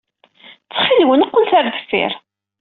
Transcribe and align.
Ttxil-wen, 0.71 1.27
qqlet 1.29 1.51
ɣer 1.55 1.65
deffir. 1.75 2.11